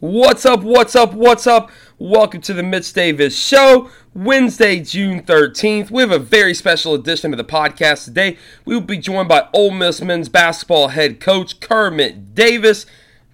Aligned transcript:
What's 0.00 0.46
up? 0.46 0.62
What's 0.62 0.94
up? 0.94 1.12
What's 1.12 1.48
up? 1.48 1.72
Welcome 1.98 2.40
to 2.42 2.54
the 2.54 2.62
Mitch 2.62 2.92
Davis 2.92 3.36
Show, 3.36 3.90
Wednesday, 4.14 4.78
June 4.78 5.24
13th. 5.24 5.90
We 5.90 6.02
have 6.02 6.12
a 6.12 6.20
very 6.20 6.54
special 6.54 6.94
edition 6.94 7.34
of 7.34 7.36
the 7.36 7.42
podcast 7.42 8.04
today. 8.04 8.36
We 8.64 8.76
will 8.76 8.80
be 8.80 8.98
joined 8.98 9.28
by 9.28 9.48
Ole 9.52 9.72
Miss 9.72 10.00
men's 10.00 10.28
basketball 10.28 10.86
head 10.86 11.18
coach 11.18 11.58
Kermit 11.58 12.32
Davis. 12.32 12.86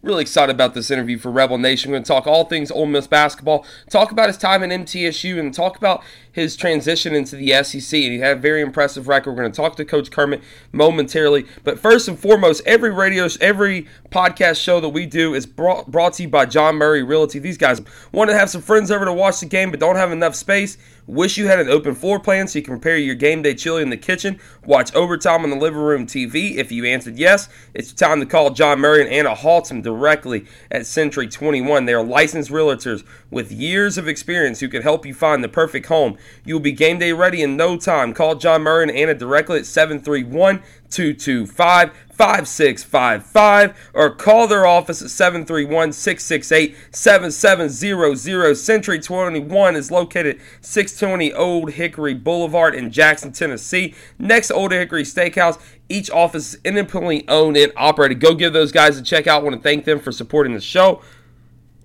Really 0.05 0.21
excited 0.21 0.55
about 0.55 0.75
this 0.75 0.91
interview 0.91 1.17
for 1.17 1.31
Rebel 1.31 1.57
Nation. 1.57 1.91
We're 1.91 1.95
going 1.97 2.05
to 2.05 2.09
talk 2.09 2.27
all 2.27 2.45
things 2.45 2.71
Ole 2.71 2.85
Miss 2.85 3.07
basketball, 3.07 3.65
talk 3.89 4.13
about 4.13 4.27
his 4.27 4.37
time 4.37 4.63
in 4.63 4.69
MTSU, 4.85 5.39
and 5.39 5.55
talk 5.55 5.79
about 5.79 6.05
his 6.31 6.57
transition 6.57 7.15
into 7.15 7.37
the 7.37 7.53
SEC. 7.65 7.99
And 8.03 8.13
he 8.13 8.19
had 8.19 8.37
a 8.37 8.41
very 8.41 8.61
impressive 8.61 9.09
record. 9.09 9.31
We're 9.31 9.41
going 9.41 9.53
to 9.53 9.57
talk 9.57 9.77
to 9.77 9.85
Coach 9.87 10.11
Kermit 10.11 10.43
momentarily. 10.73 11.47
But 11.63 11.79
first 11.79 12.07
and 12.07 12.19
foremost, 12.19 12.61
every 12.67 12.91
radio, 12.91 13.29
every 13.41 13.87
podcast 14.11 14.63
show 14.63 14.79
that 14.81 14.91
we 14.91 15.07
do 15.07 15.33
is 15.33 15.47
brought, 15.47 15.91
brought 15.91 16.13
to 16.15 16.25
you 16.25 16.29
by 16.29 16.45
John 16.45 16.77
Murray 16.77 17.03
Realty. 17.03 17.39
These 17.39 17.57
guys 17.57 17.81
want 18.13 18.29
to 18.29 18.37
have 18.37 18.51
some 18.51 18.61
friends 18.61 18.91
over 18.91 19.07
to 19.07 19.13
watch 19.13 19.41
the 19.41 19.47
game, 19.47 19.71
but 19.71 19.81
don't 19.81 19.97
have 19.97 20.13
enough 20.13 20.35
space. 20.35 20.77
Wish 21.07 21.37
you 21.37 21.49
had 21.49 21.59
an 21.59 21.69
open 21.69 21.95
floor 21.95 22.19
plan 22.19 22.49
so 22.49 22.59
you 22.59 22.65
can 22.65 22.75
prepare 22.75 22.97
your 22.97 23.15
game 23.15 23.43
day 23.43 23.55
chili 23.55 23.83
in 23.83 23.91
the 23.91 23.97
kitchen, 23.97 24.41
watch 24.65 24.95
overtime 24.95 25.45
on 25.45 25.51
the 25.51 25.57
living 25.57 25.81
room 25.81 26.07
TV. 26.07 26.57
If 26.57 26.73
you 26.73 26.87
answered 26.87 27.19
yes, 27.19 27.51
it's 27.75 27.93
time 27.93 28.21
to 28.21 28.27
call 28.27 28.51
John 28.51 28.81
Murray 28.81 29.03
and 29.03 29.11
Anna 29.11 29.35
Haltom 29.35 29.83
directly 29.95 30.47
at 30.71 30.87
Century 30.87 31.29
21. 31.29 31.85
They 31.85 31.95
are 31.95 32.03
licensed 32.03 32.51
realtors 32.51 33.05
with 33.31 33.53
years 33.53 33.97
of 33.97 34.09
experience 34.09 34.61
who 34.61 34.69
can 34.69 34.83
help 34.83 35.07
you 35.07 35.15
find 35.15 35.43
the 35.43 35.49
perfect 35.49 35.87
home. 35.87 36.19
You 36.45 36.55
will 36.55 36.61
be 36.61 36.73
game 36.73 36.99
day 36.99 37.13
ready 37.13 37.43
in 37.43 37.57
no 37.57 37.77
time. 37.77 38.13
Call 38.13 38.35
John 38.35 38.63
Murray 38.63 38.85
and 38.85 38.93
Anna 38.93 39.15
directly 39.15 39.59
at 39.59 39.67
731 39.67 40.63
225 40.91 41.91
5655 42.17 43.91
or 43.93 44.11
call 44.11 44.47
their 44.47 44.67
office 44.67 45.03
at 45.03 45.11
731 45.11 45.93
668 45.93 46.77
7700. 46.91 48.55
Century 48.55 48.99
21 49.01 49.77
is 49.77 49.91
located 49.91 50.41
620 50.61 51.33
Old 51.33 51.73
Hickory 51.73 52.15
Boulevard 52.15 52.75
in 52.75 52.91
Jackson, 52.91 53.33
Tennessee, 53.33 53.95
next 54.19 54.51
Old 54.51 54.73
Hickory 54.73 55.03
Steakhouse. 55.03 55.61
Each 55.89 56.11
office 56.11 56.55
is 56.55 56.61
independently 56.65 57.29
owned 57.29 57.57
and 57.57 57.73
operated. 57.77 58.21
Go 58.21 58.35
give 58.35 58.53
those 58.53 58.73
guys 58.73 58.97
a 58.97 59.03
check 59.03 59.27
out. 59.27 59.41
I 59.41 59.45
want 59.45 59.57
to 59.57 59.63
thank 59.63 59.85
them 59.85 59.99
for 59.99 60.13
supporting 60.13 60.55
the 60.55 60.61
show. 60.61 61.03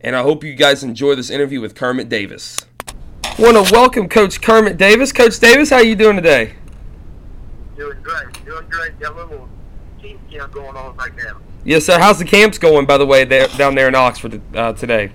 And 0.02 0.16
I 0.16 0.22
hope 0.22 0.44
you 0.44 0.56
guys 0.56 0.84
enjoy 0.84 1.16
this 1.16 1.30
interview 1.30 1.60
with 1.60 1.76
Kermit 1.76 2.08
Davis. 2.08 2.66
I 3.26 3.42
want 3.42 3.68
to 3.68 3.74
welcome 3.74 4.08
Coach 4.08 4.42
Kermit 4.42 4.78
Davis. 4.78 5.12
Coach 5.12 5.40
Davis, 5.40 5.70
how 5.70 5.78
are 5.78 5.84
you 5.84 5.96
doing 5.96 6.16
today? 6.16 6.56
Doing 7.76 8.02
great. 8.02 8.46
Doing 8.46 8.66
great. 8.70 9.00
Got 9.00 9.14
a 9.14 9.16
little 9.16 9.50
team 10.02 10.20
camp 10.32 10.52
going 10.52 10.76
on 10.76 10.96
right 10.98 11.16
now. 11.16 11.40
Yes, 11.66 11.86
sir. 11.86 12.00
How's 12.00 12.20
the 12.20 12.26
camps 12.26 12.58
going, 12.58 12.86
by 12.86 12.98
the 12.98 13.06
way, 13.06 13.26
there, 13.26 13.48
down 13.50 13.76
there 13.76 13.88
in 13.88 13.96
Oxford 13.96 14.42
uh, 14.56 14.74
today? 14.74 15.12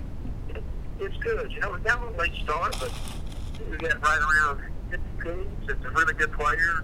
It's 0.99 1.17
good. 1.17 1.51
You 1.51 1.59
know, 1.59 1.71
we 1.71 1.79
got 1.79 1.99
a 1.99 2.05
little 2.05 2.17
late 2.17 2.33
start, 2.43 2.75
but 2.79 2.91
we 3.69 3.77
got 3.77 4.01
right 4.01 4.19
around 4.19 4.61
50 4.91 5.05
teams. 5.23 5.69
It's 5.69 5.85
a 5.85 5.89
really 5.89 6.13
good 6.13 6.31
players, 6.33 6.83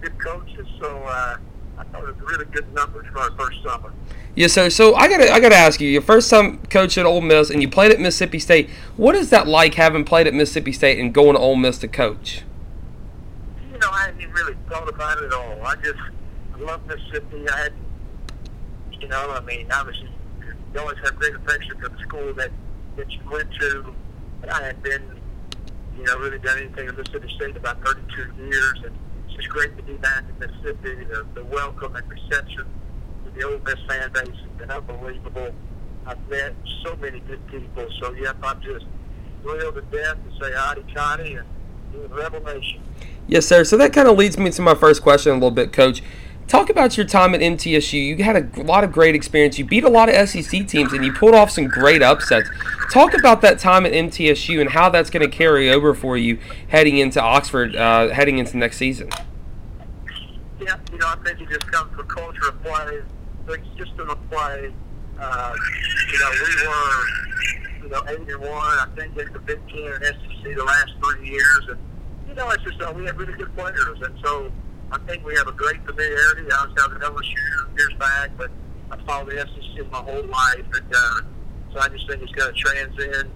good 0.00 0.18
coaches. 0.18 0.66
So 0.80 0.96
uh, 1.04 1.36
I 1.78 1.84
thought 1.84 2.04
it 2.04 2.16
was 2.16 2.30
really 2.30 2.44
good 2.46 2.72
numbers 2.72 3.06
for 3.12 3.18
our 3.18 3.30
first 3.32 3.62
summer. 3.62 3.92
Yes, 4.34 4.52
sir. 4.52 4.70
So 4.70 4.94
I 4.94 5.08
gotta, 5.08 5.30
I 5.30 5.40
gotta 5.40 5.56
ask 5.56 5.80
you. 5.80 5.88
Your 5.88 6.00
first 6.00 6.30
time 6.30 6.58
coach 6.66 6.96
at 6.96 7.04
Ole 7.04 7.20
Miss, 7.20 7.50
and 7.50 7.60
you 7.60 7.68
played 7.68 7.90
at 7.90 8.00
Mississippi 8.00 8.38
State. 8.38 8.70
What 8.96 9.14
is 9.14 9.30
that 9.30 9.46
like, 9.46 9.74
having 9.74 10.04
played 10.04 10.26
at 10.26 10.32
Mississippi 10.32 10.72
State 10.72 10.98
and 10.98 11.12
going 11.12 11.34
to 11.34 11.40
Ole 11.40 11.56
Miss 11.56 11.78
to 11.78 11.88
coach? 11.88 12.42
You 13.72 13.78
know, 13.78 13.90
I 13.90 14.06
hadn't 14.06 14.32
really 14.32 14.56
thought 14.68 14.88
about 14.88 15.18
it 15.18 15.24
at 15.24 15.32
all. 15.32 15.60
I 15.62 15.74
just 15.76 15.98
I 16.62 16.64
love 16.64 16.86
Mississippi. 16.86 17.48
I 17.48 17.56
had, 17.58 17.72
you 19.00 19.08
know, 19.08 19.30
I 19.32 19.40
mean, 19.40 19.66
obviously, 19.72 20.08
you 20.72 20.80
always 20.80 20.98
have 21.02 21.16
great 21.16 21.34
affection 21.34 21.76
for 21.80 21.88
the 21.88 21.98
school 21.98 22.32
that 22.34 22.50
that 22.96 23.10
you 23.10 23.20
went 23.30 23.52
to. 23.58 23.94
I 24.48 24.62
had 24.62 24.82
been, 24.82 25.02
you 25.96 26.04
know, 26.04 26.18
really 26.18 26.38
done 26.38 26.58
anything 26.58 26.88
at 26.88 26.96
Mississippi 26.96 27.32
State 27.34 27.56
about 27.56 27.84
32 27.84 28.44
years, 28.44 28.80
and 28.84 28.96
it's 29.26 29.36
just 29.36 29.48
great 29.48 29.76
to 29.76 29.82
be 29.82 29.94
back 29.94 30.24
in 30.28 30.38
Mississippi. 30.38 31.04
The, 31.04 31.26
the 31.34 31.44
welcome 31.44 31.96
and 31.96 32.08
reception 32.08 32.66
of 33.26 33.34
the 33.34 33.42
Ole 33.44 33.58
Miss 33.64 33.80
fan 33.88 34.12
base 34.12 34.28
has 34.28 34.58
been 34.58 34.70
unbelievable. 34.70 35.52
I've 36.06 36.28
met 36.28 36.54
so 36.84 36.94
many 36.96 37.20
good 37.20 37.44
people. 37.48 37.88
So, 38.00 38.12
yep, 38.14 38.36
I'm 38.42 38.60
just 38.62 38.86
thrilled 39.42 39.74
to 39.74 39.82
death 39.82 40.16
to 40.16 40.44
say 40.44 40.52
howdy, 40.54 40.84
Johnny, 40.92 41.36
and 41.36 42.44
Nation. 42.44 42.82
Yes, 43.26 43.46
sir. 43.46 43.64
So 43.64 43.76
that 43.76 43.92
kind 43.92 44.08
of 44.08 44.16
leads 44.16 44.38
me 44.38 44.50
to 44.50 44.62
my 44.62 44.74
first 44.74 45.02
question 45.02 45.32
a 45.32 45.34
little 45.34 45.50
bit, 45.50 45.72
Coach. 45.72 46.02
Talk 46.48 46.68
about 46.68 46.96
your 46.96 47.06
time 47.06 47.34
at 47.34 47.40
MTSU. 47.40 47.94
You 47.94 48.22
had 48.24 48.36
a 48.36 48.62
lot 48.62 48.84
of 48.84 48.92
great 48.92 49.14
experience. 49.14 49.58
You 49.58 49.64
beat 49.64 49.84
a 49.84 49.88
lot 49.88 50.08
of 50.08 50.28
SEC 50.28 50.66
teams, 50.66 50.92
and 50.92 51.04
you 51.04 51.12
pulled 51.12 51.34
off 51.34 51.50
some 51.50 51.66
great 51.66 52.02
upsets. 52.02 52.50
Talk 52.90 53.14
about 53.14 53.40
that 53.40 53.58
time 53.58 53.86
at 53.86 53.92
MTSU 53.92 54.60
and 54.60 54.70
how 54.70 54.90
that's 54.90 55.08
going 55.08 55.28
to 55.28 55.34
carry 55.34 55.70
over 55.70 55.94
for 55.94 56.18
you 56.18 56.38
heading 56.68 56.98
into 56.98 57.22
Oxford, 57.22 57.74
uh, 57.74 58.10
heading 58.10 58.38
into 58.38 58.58
next 58.58 58.76
season. 58.76 59.08
Yeah, 60.60 60.76
you 60.92 60.98
know, 60.98 61.06
I 61.08 61.16
think 61.24 61.40
it 61.40 61.48
just 61.48 61.66
comes 61.72 61.94
from 61.96 62.06
culture 62.06 62.48
of 62.48 62.62
play, 62.62 63.00
the 63.46 63.58
system 63.78 64.10
of 64.10 64.30
play. 64.30 64.72
Uh, 65.18 65.54
you 66.12 66.18
know, 66.18 66.30
we 66.32 66.66
were, 66.66 67.82
you 67.82 67.88
know, 67.88 68.02
eight 68.08 68.28
and 68.28 68.40
one. 68.42 68.78
I 68.78 68.86
think 68.94 69.16
in 69.16 69.32
the 69.32 69.38
Big 69.38 69.60
Ten 69.68 69.92
and 69.92 70.04
SEC 70.04 70.54
the 70.54 70.64
last 70.64 70.92
three 71.02 71.30
years, 71.30 71.68
and 71.68 71.78
you 72.28 72.34
know, 72.34 72.50
it's 72.50 72.62
just 72.62 72.80
uh, 72.80 72.92
we 72.94 73.06
have 73.06 73.16
really 73.16 73.32
good 73.32 73.54
players, 73.56 74.02
and 74.02 74.18
so 74.22 74.52
I 74.92 74.98
think 75.06 75.24
we 75.24 75.34
have 75.36 75.48
a 75.48 75.52
great 75.52 75.82
familiarity. 75.86 76.42
I 76.52 76.66
was 76.66 76.74
down 76.76 76.94
at 76.94 77.00
LSU 77.00 77.78
years 77.78 77.94
back, 77.98 78.30
but 78.36 78.50
I 78.90 79.02
followed 79.04 79.30
the 79.30 79.38
SEC 79.38 79.90
my 79.90 79.98
whole 79.98 80.22
life, 80.26 80.66
and 80.74 80.94
uh, 80.94 81.20
so 81.72 81.80
I 81.80 81.88
just 81.88 82.06
think 82.06 82.20
it's 82.22 82.32
going 82.32 82.52
to 82.52 82.60
transcend 82.60 83.30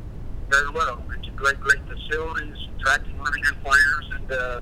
very 0.50 0.70
well. 0.70 1.02
It's 1.18 1.28
a 1.28 1.30
great, 1.30 1.58
great 1.58 1.80
facilities, 1.88 2.56
attracting 2.78 3.18
really 3.18 3.40
good 3.40 3.56
players, 3.64 4.10
and 4.12 4.32
uh, 4.32 4.60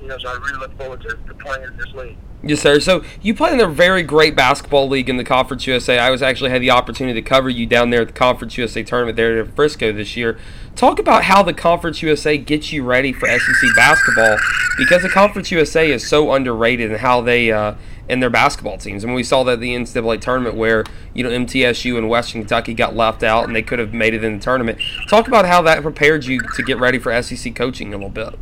you 0.00 0.08
know, 0.08 0.18
so 0.18 0.30
I 0.30 0.32
really 0.32 0.58
look 0.58 0.76
forward 0.76 1.00
to, 1.02 1.10
to 1.10 1.34
playing 1.34 1.62
in 1.62 1.76
this 1.76 1.94
league. 1.94 2.18
Yes, 2.44 2.60
sir. 2.60 2.80
So 2.80 3.04
you 3.20 3.34
play 3.34 3.52
in 3.52 3.60
a 3.60 3.68
very 3.68 4.02
great 4.02 4.34
basketball 4.34 4.88
league 4.88 5.08
in 5.08 5.16
the 5.16 5.22
Conference 5.22 5.64
USA. 5.68 5.98
I 5.98 6.10
was 6.10 6.22
actually 6.22 6.50
had 6.50 6.60
the 6.60 6.72
opportunity 6.72 7.22
to 7.22 7.28
cover 7.28 7.48
you 7.48 7.66
down 7.66 7.90
there 7.90 8.00
at 8.00 8.08
the 8.08 8.12
Conference 8.12 8.58
USA 8.58 8.82
tournament 8.82 9.16
there 9.16 9.40
in 9.40 9.52
Frisco 9.52 9.92
this 9.92 10.16
year. 10.16 10.36
Talk 10.74 10.98
about 10.98 11.24
how 11.24 11.44
the 11.44 11.52
Conference 11.52 12.02
USA 12.02 12.36
gets 12.36 12.72
you 12.72 12.82
ready 12.82 13.12
for 13.12 13.28
SEC 13.28 13.76
basketball 13.76 14.38
because 14.76 15.02
the 15.02 15.08
Conference 15.08 15.52
USA 15.52 15.92
is 15.92 16.04
so 16.04 16.32
underrated 16.32 16.90
and 16.90 17.00
how 17.00 17.20
they 17.20 17.52
uh, 17.52 17.76
and 18.08 18.20
their 18.20 18.30
basketball 18.30 18.76
teams. 18.76 19.04
And 19.04 19.14
we 19.14 19.22
saw 19.22 19.44
that 19.44 19.52
at 19.52 19.60
the 19.60 19.76
NCAA 19.76 20.20
tournament 20.20 20.56
where 20.56 20.82
you 21.14 21.22
know 21.22 21.30
MTSU 21.30 21.96
and 21.96 22.08
Western 22.08 22.42
Kentucky 22.42 22.74
got 22.74 22.96
left 22.96 23.22
out 23.22 23.44
and 23.44 23.54
they 23.54 23.62
could 23.62 23.78
have 23.78 23.94
made 23.94 24.14
it 24.14 24.24
in 24.24 24.38
the 24.38 24.42
tournament. 24.42 24.80
Talk 25.08 25.28
about 25.28 25.46
how 25.46 25.62
that 25.62 25.82
prepared 25.82 26.24
you 26.24 26.40
to 26.56 26.62
get 26.64 26.80
ready 26.80 26.98
for 26.98 27.22
SEC 27.22 27.54
coaching 27.54 27.94
a 27.94 27.96
little 27.96 28.10
bit. 28.10 28.36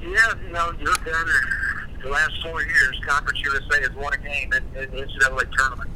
Yeah, 0.00 0.32
you 0.42 0.52
know, 0.52 0.72
you're 0.80 0.94
down 0.94 1.26
the 2.02 2.08
last 2.08 2.32
four 2.42 2.62
years, 2.62 3.00
Conference 3.06 3.40
USA 3.42 3.82
has 3.82 3.92
won 3.96 4.12
a 4.12 4.18
game 4.18 4.52
in, 4.52 4.62
in 4.82 4.90
the 4.90 5.02
NCAA 5.02 5.50
tournament. 5.56 5.90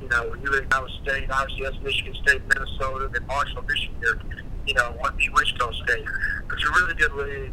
You 0.00 0.08
know, 0.08 0.34
you 0.34 0.66
Iowa 0.72 0.88
State, 1.02 1.30
obviously 1.30 1.64
that's 1.64 1.80
Michigan 1.82 2.14
State, 2.26 2.42
Minnesota, 2.48 3.08
then 3.12 3.26
Marshall, 3.26 3.62
Michigan, 3.62 4.42
you 4.66 4.74
know, 4.74 4.94
one 4.98 5.16
beat 5.16 5.32
Wichita 5.32 5.70
State. 5.84 6.04
It's 6.52 6.64
a 6.64 6.70
really 6.72 6.94
good 6.94 7.12
league. 7.12 7.52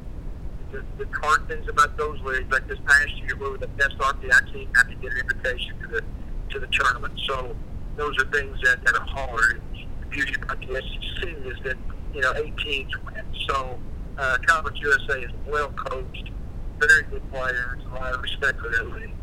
The, 0.71 0.83
the 1.03 1.09
hard 1.19 1.47
things 1.47 1.67
about 1.67 1.97
those 1.97 2.19
leagues, 2.21 2.51
like 2.51 2.67
this 2.67 2.77
past 2.85 3.11
year, 3.17 3.35
we 3.35 3.49
were 3.49 3.57
the 3.57 3.67
best 3.67 3.97
RPI 3.97 4.53
team, 4.53 4.69
had 4.75 4.87
to 4.87 4.95
get 4.95 5.11
an 5.11 5.19
invitation 5.19 5.79
to 5.81 5.87
the 5.87 6.03
to 6.51 6.59
the 6.59 6.67
tournament. 6.67 7.13
So 7.27 7.55
those 7.95 8.15
are 8.19 8.25
things 8.31 8.57
that, 8.63 8.83
that 8.85 8.95
are 8.95 9.05
hard. 9.05 9.61
The 10.01 10.05
beauty 10.07 10.35
about 10.41 10.59
the 10.59 10.67
SEC 10.67 11.29
is 11.45 11.57
that, 11.63 11.77
you 12.13 12.21
know, 12.21 12.33
eight 12.37 12.57
teams 12.57 12.91
win. 13.05 13.23
So 13.47 13.79
uh, 14.17 14.37
Conference 14.47 14.79
USA 14.81 15.21
is 15.21 15.31
well 15.47 15.69
coached 15.69 16.29
very 16.79 17.03
good 17.03 17.31
players. 17.31 17.81
A 17.91 17.95
lot 17.95 18.13
of 18.13 18.21
respect 18.21 18.59
for 18.59 18.69
that 18.69 18.89
league. 18.91 19.13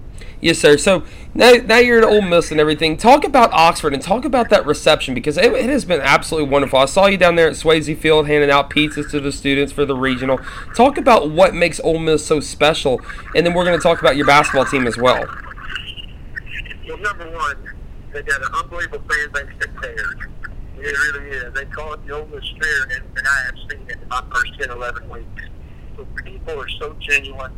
Yes, 0.40 0.58
sir. 0.58 0.76
So 0.76 1.02
now, 1.34 1.52
now 1.52 1.78
you're 1.78 1.98
at 1.98 2.04
Ole 2.04 2.22
Miss 2.22 2.50
and 2.50 2.60
everything. 2.60 2.96
Talk 2.96 3.24
about 3.24 3.52
Oxford 3.52 3.94
and 3.94 4.02
talk 4.02 4.24
about 4.24 4.50
that 4.50 4.66
reception 4.66 5.14
because 5.14 5.36
it, 5.36 5.52
it, 5.52 5.70
has 5.70 5.84
been 5.84 6.00
absolutely 6.00 6.50
wonderful. 6.50 6.78
I 6.78 6.84
saw 6.84 7.06
you 7.06 7.16
down 7.16 7.36
there 7.36 7.48
at 7.48 7.54
Swayze 7.54 7.96
Field 7.98 8.26
handing 8.26 8.50
out 8.50 8.70
pizzas 8.70 9.10
to 9.10 9.20
the 9.20 9.32
students 9.32 9.72
for 9.72 9.84
the 9.84 9.96
regional. 9.96 10.38
Talk 10.74 10.98
about 10.98 11.30
what 11.30 11.54
makes 11.54 11.80
Ole 11.80 11.98
Miss 11.98 12.26
so 12.26 12.40
special, 12.40 13.00
and 13.34 13.46
then 13.46 13.54
we're 13.54 13.64
going 13.64 13.78
to 13.78 13.82
talk 13.82 14.00
about 14.00 14.16
your 14.16 14.26
basketball 14.26 14.66
team 14.66 14.86
as 14.86 14.96
well. 14.96 15.24
Well, 16.86 16.98
number 16.98 17.30
one, 17.30 17.74
they 18.12 18.22
got 18.22 18.40
an 18.42 18.54
unbelievable 18.54 19.00
fan 19.08 19.32
base 19.32 19.58
that 19.60 19.82
cares. 19.82 20.16
It 20.78 21.14
really 21.14 21.30
is. 21.30 21.54
They 21.54 21.64
call 21.64 21.94
it 21.94 22.06
the 22.06 22.12
Ole 22.14 22.26
Miss 22.26 22.44
Spirit, 22.44 22.92
and, 22.92 23.18
and 23.18 23.26
I 23.26 23.42
have 23.46 23.54
seen 23.70 23.86
it 23.88 23.98
in 24.02 24.08
my 24.08 24.22
first 24.32 24.58
10, 24.60 24.70
11 24.70 25.08
weeks 25.08 25.42
people 26.04 26.60
are 26.60 26.68
so 26.80 26.94
genuine 27.00 27.52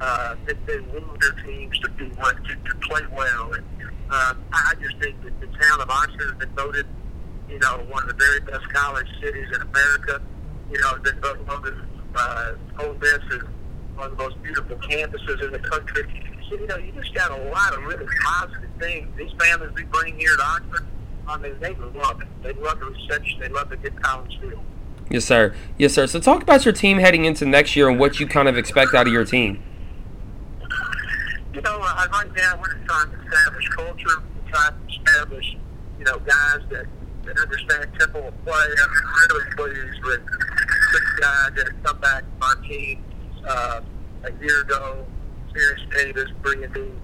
uh, 0.00 0.36
that 0.46 0.66
they 0.66 0.78
move 0.78 1.20
their 1.20 1.44
teams 1.44 1.78
to 1.80 1.88
do 1.98 2.06
what 2.16 2.36
to, 2.44 2.54
to 2.54 2.74
play 2.88 3.02
well. 3.12 3.52
And 3.52 3.64
um, 4.10 4.44
I 4.52 4.74
just 4.80 4.98
think 4.98 5.22
that 5.24 5.40
the 5.40 5.46
town 5.46 5.80
of 5.80 5.90
Oxford 5.90 6.30
has 6.30 6.38
been 6.38 6.54
voted, 6.54 6.86
you 7.48 7.58
know, 7.58 7.84
one 7.88 8.02
of 8.02 8.08
the 8.08 8.14
very 8.14 8.40
best 8.40 8.68
college 8.72 9.08
cities 9.20 9.48
in 9.54 9.62
America. 9.62 10.22
You 10.70 10.78
know, 10.80 10.98
been 11.02 11.20
voted 11.20 11.74
uh, 12.14 12.52
Ole 12.78 12.94
Miss 12.94 13.18
is 13.30 13.42
one 13.94 14.10
of 14.10 14.16
the 14.16 14.22
most 14.22 14.42
beautiful 14.42 14.76
campuses 14.76 15.42
in 15.44 15.52
the 15.52 15.58
country. 15.58 16.02
So, 16.48 16.56
you 16.56 16.66
know, 16.66 16.76
you 16.76 16.92
just 16.92 17.14
got 17.14 17.30
a 17.30 17.50
lot 17.50 17.76
of 17.76 17.84
really 17.84 18.06
positive 18.24 18.70
things. 18.78 19.08
These 19.16 19.32
families 19.38 19.72
we 19.74 19.84
bring 19.84 20.18
here 20.18 20.32
at 20.34 20.40
Oxford, 20.40 20.86
I 21.28 21.36
mean, 21.38 21.54
they 21.60 21.74
love 21.74 22.20
it. 22.20 22.28
They 22.42 22.52
love 22.54 22.80
the 22.80 22.86
reception. 22.86 23.40
They 23.40 23.48
love 23.48 23.68
the 23.68 23.76
good 23.76 24.00
college 24.02 24.38
feel. 24.40 24.62
Yes, 25.10 25.24
sir. 25.24 25.52
Yes, 25.76 25.92
sir. 25.92 26.06
So 26.06 26.20
talk 26.20 26.40
about 26.42 26.64
your 26.64 26.72
team 26.72 26.98
heading 26.98 27.24
into 27.24 27.44
next 27.44 27.74
year 27.74 27.88
and 27.88 27.98
what 27.98 28.20
you 28.20 28.28
kind 28.28 28.48
of 28.48 28.56
expect 28.56 28.94
out 28.94 29.08
of 29.08 29.12
your 29.12 29.24
team. 29.24 29.60
You 31.52 31.60
know, 31.62 31.80
I 31.82 32.06
right 32.12 32.32
now 32.36 32.60
we're 32.60 32.72
trying 32.86 33.10
to 33.10 33.20
establish 33.26 33.68
culture, 33.70 34.22
trying 34.48 34.72
to 34.72 34.94
establish, 34.94 35.56
you 35.98 36.04
know, 36.04 36.18
guys 36.20 36.60
that, 36.70 36.86
that 37.24 37.38
understand 37.38 37.90
tempo 37.98 38.28
of 38.28 38.44
play. 38.44 38.54
I'm 38.54 39.34
really 39.34 39.50
pleased 39.56 40.04
with 40.04 40.20
six 40.92 41.04
guys 41.20 41.50
that 41.56 41.66
have 41.72 41.82
come 41.82 42.00
back 42.00 42.22
from 42.22 42.42
our 42.42 42.56
team 42.68 43.04
uh, 43.48 43.80
a 44.22 44.32
year 44.40 44.60
ago. 44.62 45.04
Terrence 45.52 45.80
Davis, 45.92 46.30
bringing 46.40 46.72
in 46.76 47.00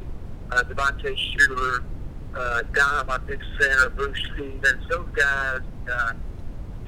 uh, 0.52 0.62
Devontae 0.62 1.16
Shuler, 1.34 1.82
uh, 2.36 2.62
Dom, 2.72 3.10
our 3.10 3.18
big 3.18 3.40
center, 3.60 3.90
Bruce 3.90 4.16
Stevens. 4.32 4.88
Those 4.88 5.08
guys, 5.16 5.60
uh, 5.90 6.12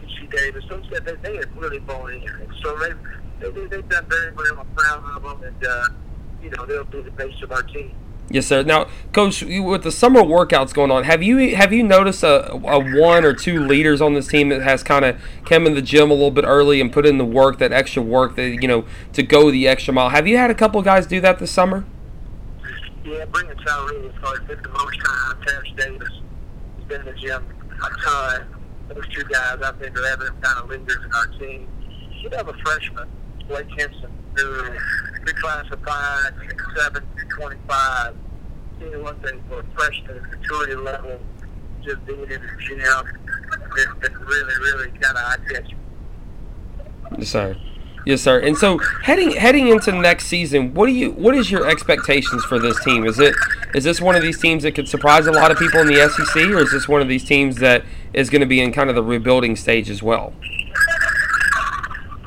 T.C. 0.08 0.26
Davis, 0.26 0.64
those 0.69 0.87
guys, 0.88 1.00
they, 1.05 1.14
they 1.16 1.37
have 1.37 1.56
really 1.56 1.78
bought 1.81 2.12
in. 2.12 2.25
So 2.62 2.76
they, 2.78 2.93
they, 3.40 3.66
they've 3.66 3.88
done 3.88 4.06
very 4.08 4.32
well. 4.32 4.60
I'm 4.60 4.66
proud 4.75 5.16
of 5.16 5.22
them. 5.22 5.43
And, 5.43 5.66
uh, 5.66 5.88
you 6.43 6.50
know, 6.50 6.66
they'll 6.66 6.84
be 6.84 7.02
the 7.02 7.10
base 7.10 7.40
of 7.43 7.52
our 7.52 7.62
team. 7.62 7.94
Yes, 8.31 8.46
sir. 8.46 8.62
Now, 8.62 8.88
coach, 9.12 9.43
with 9.43 9.84
the 9.84 9.93
summer 9.93 10.20
workouts 10.20 10.75
going 10.75 10.90
on, 10.90 11.05
have 11.05 11.22
you 11.22 11.56
have 11.56 11.72
you 11.72 11.82
noticed 11.82 12.22
a, 12.22 12.52
a 12.52 13.00
one 13.00 13.25
or 13.25 13.32
two 13.32 13.64
leaders 13.64 14.02
on 14.02 14.12
this 14.12 14.26
team 14.26 14.50
that 14.50 14.60
has 14.60 14.82
kind 14.82 15.06
of 15.06 15.19
come 15.46 15.66
in 15.66 15.75
the 15.75 15.81
gym 15.81 16.11
a 16.11 16.14
little 16.14 16.31
bit 16.31 16.44
early 16.44 16.78
and 16.82 16.93
put 16.93 17.06
in 17.06 17.16
the 17.16 17.25
work, 17.25 17.58
that 17.58 17.72
extra 17.72 18.02
work, 18.02 18.37
that 18.37 18.61
you 18.61 18.69
know, 18.69 18.84
to 19.14 19.22
go 19.22 19.50
the 19.50 19.66
extra 19.66 19.94
mile? 19.94 20.11
Have 20.11 20.26
you 20.26 20.37
had 20.37 20.50
a 20.50 20.54
couple 20.54 20.82
guys 20.82 21.06
do 21.06 21.22
that 21.22 21.38
this 21.38 21.50
summer? 21.50 21.87
Yeah, 23.02 23.25
Breein 23.25 23.64
Tyree 23.64 24.02
has 24.02 24.12
probably 24.20 24.54
been 24.54 24.62
the 24.62 24.69
most 24.69 25.00
time. 25.00 25.43
Terrence 25.46 25.69
Davis 25.75 26.08
has 26.76 26.84
been 26.87 27.00
in 27.00 27.06
the 27.06 27.12
gym 27.14 27.44
a 27.82 28.02
ton. 28.04 28.57
Those 28.88 29.08
two 29.08 29.25
guys, 29.25 29.58
I 29.62 29.73
think, 29.73 29.99
are 29.99 30.06
ever 30.06 30.35
kind 30.40 30.58
of 30.58 30.69
leaders 30.70 31.05
in 31.05 31.12
our 31.12 31.26
team. 31.38 31.69
You 32.20 32.31
have 32.31 32.49
a 32.49 32.55
freshman, 32.64 33.08
Blake 33.46 33.69
Hinson, 33.76 34.11
who 34.37 34.62
reclassified 35.25 36.35
seven 36.76 37.02
to 37.19 37.25
twenty-five. 37.37 38.17
You 38.81 38.90
know, 38.90 39.00
one 39.00 39.19
thing 39.20 39.43
for 39.49 39.61
a 39.61 39.64
freshman 39.76 40.17
at 40.17 40.31
maturity 40.31 40.75
level, 40.76 41.19
just 41.82 42.05
being 42.06 42.23
in 42.23 42.29
the 42.29 42.38
gym, 42.61 42.81
it's 42.81 44.08
been 44.08 44.14
really, 44.14 44.55
really 44.61 44.90
kind 44.90 45.17
of 45.17 45.25
eye-catching. 45.25 45.79
Yes, 47.19 47.29
sir. 47.29 47.56
Yes, 48.06 48.23
sir. 48.23 48.38
And 48.38 48.56
so 48.56 48.79
heading 49.02 49.32
heading 49.32 49.69
into 49.69 49.93
next 49.93 50.26
season, 50.26 50.73
what 50.73 50.87
do 50.87 50.93
you 50.93 51.11
what 51.11 51.35
is 51.35 51.50
your 51.50 51.69
expectations 51.69 52.44
for 52.44 52.58
this 52.58 52.82
team? 52.82 53.05
Is 53.05 53.19
it 53.19 53.35
is 53.75 53.85
this 53.85 54.00
one 54.00 54.14
of 54.14 54.23
these 54.23 54.40
teams 54.40 54.62
that 54.62 54.75
could 54.75 54.88
surprise 54.88 55.26
a 55.26 55.32
lot 55.32 55.50
of 55.50 55.58
people 55.58 55.81
in 55.81 55.88
the 55.88 56.08
SEC, 56.08 56.37
or 56.46 56.61
is 56.61 56.70
this 56.73 56.88
one 56.88 57.02
of 57.02 57.08
these 57.08 57.25
teams 57.25 57.56
that 57.56 57.85
is 58.12 58.31
going 58.31 58.40
to 58.40 58.46
be 58.46 58.60
in 58.60 58.72
kind 58.72 58.88
of 58.88 58.96
the 58.96 59.02
rebuilding 59.02 59.56
stage 59.56 59.90
as 59.90 60.02
well? 60.02 60.32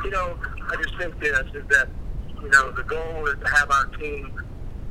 You 0.04 0.12
know, 0.12 0.38
I 0.72 0.76
just 0.82 0.98
think 0.98 1.20
this 1.20 1.40
is 1.54 1.64
that 1.70 1.90
you 2.42 2.50
know 2.50 2.72
the 2.72 2.84
goal 2.84 3.28
is 3.28 3.40
to 3.40 3.50
have 3.50 3.72
our 3.72 3.86
team 3.98 4.34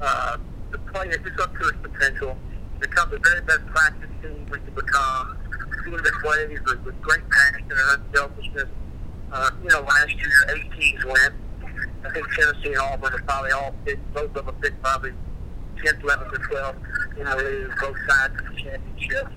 uh, 0.00 0.36
to 0.72 0.78
play 0.78 1.08
it 1.08 1.40
up 1.40 1.56
to 1.58 1.68
its 1.68 1.78
potential, 1.82 2.36
become 2.78 3.10
the 3.10 3.18
very 3.18 3.40
best 3.42 3.66
practice 3.66 4.10
team 4.22 4.46
we 4.50 4.58
can 4.58 4.74
become, 4.74 5.36
team 5.84 5.96
that 5.96 6.12
plays 6.22 6.60
with, 6.66 6.84
with 6.84 7.00
great 7.02 7.28
passion 7.30 7.70
and 7.70 8.02
unselfishness. 8.02 8.68
Uh, 9.32 9.50
you 9.62 9.68
know, 9.68 9.80
last 9.80 10.14
year 10.14 10.56
eight 10.56 10.72
teams 10.72 11.04
went. 11.04 11.34
I 12.04 12.10
think 12.12 12.26
Tennessee 12.32 12.72
and 12.72 12.78
Auburn 12.78 13.12
are 13.12 13.22
probably 13.22 13.50
all 13.52 13.74
picked, 13.84 14.14
both 14.14 14.34
of 14.34 14.46
them 14.46 14.54
picked 14.62 14.82
probably 14.82 15.12
10th, 15.76 16.00
11th, 16.00 16.32
or 16.32 16.38
12th 16.38 17.18
in 17.18 17.24
the 17.24 17.36
league, 17.36 17.70
both 17.80 17.96
sides 18.08 18.34
of 18.40 18.46
the 18.48 18.62
championship. 18.62 19.28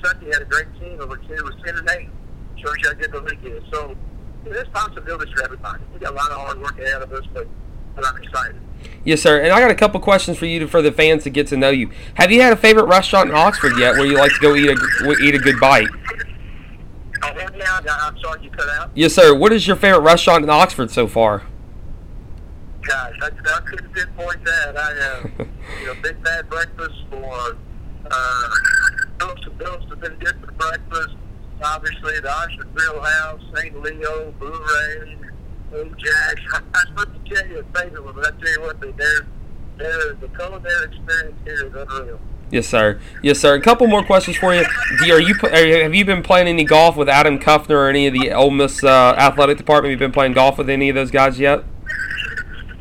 Kentucky 0.00 0.26
had 0.32 0.42
a 0.42 0.44
great 0.44 0.66
team 0.80 1.00
over 1.00 1.16
two, 1.16 1.44
was 1.44 1.54
10 1.64 1.76
and 1.76 1.88
8. 1.88 2.08
Shows 2.56 2.74
you 2.82 2.88
how 2.88 2.94
good 2.94 3.12
the 3.12 3.20
league 3.20 3.44
is. 3.44 3.62
So 3.72 3.96
there's 4.44 4.68
possibilities 4.68 5.32
for 5.34 5.44
everybody. 5.44 5.82
We 5.92 6.00
got 6.00 6.12
a 6.12 6.16
lot 6.16 6.30
of 6.30 6.38
hard 6.38 6.60
work 6.60 6.78
ahead 6.78 7.02
of 7.02 7.12
us, 7.12 7.24
but, 7.32 7.46
but 7.94 8.06
I'm 8.06 8.22
excited. 8.22 8.60
Yes, 9.04 9.20
sir. 9.22 9.40
And 9.40 9.52
I 9.52 9.60
got 9.60 9.70
a 9.70 9.74
couple 9.74 10.00
questions 10.00 10.38
for 10.38 10.46
you 10.46 10.60
to, 10.60 10.68
for 10.68 10.82
the 10.82 10.92
fans 10.92 11.24
to 11.24 11.30
get 11.30 11.46
to 11.48 11.56
know 11.56 11.70
you. 11.70 11.90
Have 12.14 12.30
you 12.30 12.40
had 12.40 12.52
a 12.52 12.56
favorite 12.56 12.86
restaurant 12.86 13.30
in 13.30 13.34
Oxford 13.34 13.78
yet, 13.78 13.94
where 13.94 14.06
you 14.06 14.16
like 14.16 14.32
to 14.32 14.40
go 14.40 14.54
eat 14.54 14.68
a 14.68 15.22
eat 15.22 15.34
a 15.34 15.38
good 15.38 15.60
bite? 15.60 15.88
Oh, 17.22 17.28
I'm 17.28 18.18
sorry 18.18 18.42
you 18.42 18.50
cut 18.50 18.68
out. 18.70 18.90
Yes, 18.94 19.14
sir. 19.14 19.34
What 19.34 19.52
is 19.52 19.66
your 19.66 19.76
favorite 19.76 20.00
restaurant 20.00 20.44
in 20.44 20.50
Oxford 20.50 20.90
so 20.90 21.06
far? 21.06 21.42
Gosh, 22.82 23.14
I, 23.20 23.26
I 23.26 23.60
couldn't 23.60 23.92
pinpoint 23.92 24.44
that. 24.44 24.76
I, 24.76 24.92
uh, 24.92 25.44
you 25.80 25.86
know, 25.86 25.94
Big 26.02 26.22
Bad 26.22 26.48
Breakfast 26.48 26.94
or 27.12 27.56
uh, 28.10 28.48
Bills 29.20 29.38
Bills 29.58 29.84
have 29.90 30.00
been 30.00 30.14
good 30.14 30.40
for 30.40 30.52
breakfast. 30.52 31.14
Obviously, 31.62 32.20
the 32.20 32.32
Oxford 32.32 32.74
Grill 32.74 33.00
House, 33.02 33.42
St. 33.54 33.78
Leo, 33.82 34.32
Blue 34.38 34.50
Ray, 34.50 35.16
Old 35.74 35.98
Jacks. 35.98 36.40
I'm 36.74 36.86
supposed 36.96 37.24
to 37.24 37.34
tell 37.34 37.46
you 37.46 37.58
a 37.58 37.78
favorite 37.78 38.02
one, 38.02 38.14
but 38.14 38.26
I 38.26 38.30
tell 38.40 38.52
you 38.52 38.60
what, 38.62 38.80
they, 38.80 38.92
they're, 38.92 40.14
the 40.14 40.28
culinary 40.34 40.84
experience 40.86 41.36
here 41.44 41.66
is 41.66 41.74
unreal. 41.74 42.20
Yes, 42.50 42.66
sir. 42.66 42.98
Yes, 43.22 43.38
sir. 43.38 43.54
A 43.54 43.60
couple 43.60 43.86
more 43.86 44.02
questions 44.02 44.36
for 44.38 44.54
you. 44.54 44.64
Do 45.04 45.12
Are 45.12 45.20
you 45.20 45.34
have 45.34 45.94
you 45.94 46.04
been 46.04 46.22
playing 46.22 46.48
any 46.48 46.64
golf 46.64 46.96
with 46.96 47.08
Adam 47.08 47.38
Kuffner 47.38 47.70
or 47.70 47.88
any 47.88 48.06
of 48.08 48.14
the 48.14 48.32
Ole 48.32 48.50
Miss 48.50 48.82
uh, 48.82 49.14
athletic 49.16 49.56
department? 49.56 49.92
Have 49.92 50.00
you 50.00 50.06
been 50.06 50.12
playing 50.12 50.32
golf 50.32 50.58
with 50.58 50.68
any 50.68 50.88
of 50.88 50.96
those 50.96 51.12
guys 51.12 51.38
yet? 51.38 51.62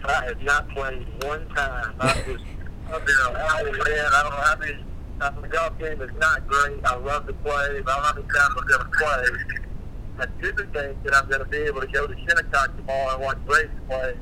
I 0.05 0.25
have 0.25 0.41
not 0.41 0.69
played 0.69 1.05
one 1.23 1.47
time. 1.49 1.93
I 1.99 2.13
just, 2.13 2.43
I've 2.91 3.05
been 3.05 3.15
an 3.27 3.35
owl 3.35 3.63
man. 3.63 3.75
I 3.75 4.23
don't 4.23 4.31
know 4.31 4.37
how 4.37 4.55
many. 4.57 4.88
Uh, 5.21 5.31
the 5.41 5.47
golf 5.49 5.77
game 5.79 6.01
is 6.01 6.09
not 6.17 6.47
great. 6.47 6.79
I 6.85 6.95
love 6.95 7.27
to 7.27 7.33
play, 7.33 7.81
but 7.81 7.91
I 7.91 7.95
don't 7.95 8.01
know 8.01 8.01
how 8.01 8.13
many 8.13 8.27
times 8.27 8.55
I'm 8.57 8.67
going 8.67 8.79
to 8.79 8.97
play. 8.97 9.25
I 10.19 10.25
do 10.41 10.51
think 10.53 11.03
that 11.03 11.15
I'm 11.15 11.29
going 11.29 11.39
to 11.39 11.45
be 11.45 11.57
able 11.57 11.81
to 11.81 11.87
go 11.87 12.07
to 12.07 12.15
Shinnecock 12.15 12.75
tomorrow 12.77 13.15
and 13.15 13.23
watch 13.23 13.37
Braden 13.45 13.79
play 13.87 14.17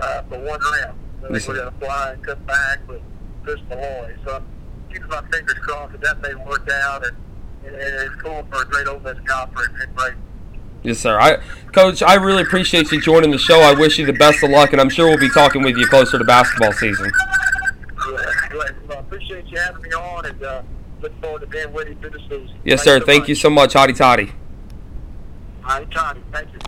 uh, 0.00 0.22
for 0.22 0.38
one 0.38 0.60
round. 0.60 0.98
Think 1.22 1.48
we're 1.48 1.54
going 1.54 1.72
to 1.72 1.78
fly 1.78 2.12
and 2.12 2.24
come 2.24 2.42
back 2.44 2.86
with 2.88 3.02
Chris 3.42 3.60
Malloy. 3.68 4.16
So 4.24 4.36
I'm 4.36 4.46
keeping 4.88 5.08
my 5.08 5.22
fingers 5.32 5.58
crossed 5.62 5.92
that 5.92 6.00
that 6.02 6.20
may 6.20 6.34
work 6.44 6.68
out, 6.70 7.06
and, 7.06 7.16
and, 7.64 7.74
and 7.74 8.12
it's 8.12 8.22
cool 8.22 8.46
for 8.50 8.62
a 8.62 8.64
great 8.66 8.86
Ole 8.86 9.00
Miss 9.00 9.18
golfer 9.24 9.72
and 9.80 9.94
Braden. 9.96 10.22
Yes, 10.82 10.98
sir. 10.98 11.18
I, 11.18 11.38
Coach, 11.72 12.02
I 12.02 12.14
really 12.14 12.42
appreciate 12.42 12.92
you 12.92 13.00
joining 13.00 13.32
the 13.32 13.38
show. 13.38 13.60
I 13.60 13.74
wish 13.74 13.98
you 13.98 14.06
the 14.06 14.12
best 14.12 14.44
of 14.44 14.50
luck, 14.50 14.70
and 14.70 14.80
I'm 14.80 14.90
sure 14.90 15.08
we'll 15.08 15.18
be 15.18 15.30
talking 15.30 15.62
with 15.64 15.76
you 15.76 15.86
closer 15.86 16.18
to 16.18 16.24
basketball 16.24 16.72
season. 16.72 17.10
Glad, 17.96 18.50
glad. 18.50 18.88
Well, 18.88 18.98
I 18.98 19.02
having 19.56 19.82
me 19.82 19.90
on, 19.90 20.26
and 20.26 20.42
uh, 20.42 20.62
look 21.00 21.18
forward 21.20 21.40
to 21.40 21.46
being 21.46 21.72
with 21.72 21.88
you 21.88 21.94
through 21.96 22.10
the 22.10 22.18
season. 22.20 22.50
Yes, 22.64 22.80
Thanks 22.80 22.84
sir. 22.84 23.00
so 23.00 23.06
Thank 23.06 23.22
much. 23.22 23.28
you 23.28 23.34
so 23.34 23.50
much, 23.50 23.74
Hotty 23.74 23.96
Toddy. 23.96 24.32
Right, 25.62 25.90
Tony. 25.90 26.20
Thank 26.32 26.52
you. 26.52 26.58